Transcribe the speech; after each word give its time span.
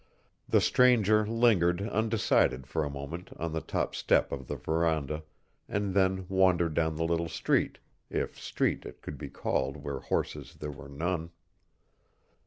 The 0.49 0.61
stranger 0.61 1.27
lingered 1.27 1.83
undecided 1.89 2.65
for 2.65 2.83
a 2.83 2.89
moment 2.89 3.29
on 3.37 3.53
the 3.53 3.61
top 3.61 3.93
step 3.93 4.31
of 4.31 4.47
the 4.47 4.55
veranda, 4.55 5.21
and 5.69 5.93
then 5.93 6.25
wandered 6.27 6.73
down 6.73 6.95
the 6.95 7.05
little 7.05 7.29
street, 7.29 7.77
if 8.09 8.41
street 8.41 8.83
it 8.83 9.03
could 9.03 9.19
be 9.19 9.29
called 9.29 9.77
where 9.77 9.99
horses 9.99 10.55
there 10.55 10.71
were 10.71 10.89
none. 10.89 11.29